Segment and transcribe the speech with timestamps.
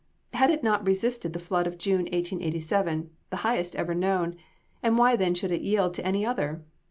[0.33, 4.35] Had it not resisted the flood of June, 1887 the highest ever known
[4.81, 6.63] and why then should it yield to any other?